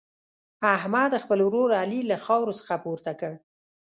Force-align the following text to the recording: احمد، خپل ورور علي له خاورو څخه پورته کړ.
احمد، 0.75 1.11
خپل 1.23 1.39
ورور 1.47 1.69
علي 1.81 1.99
له 2.09 2.17
خاورو 2.25 2.57
څخه 2.59 2.75
پورته 2.83 3.11
کړ. 3.19 3.33